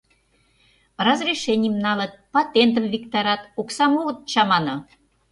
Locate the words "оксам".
3.61-3.91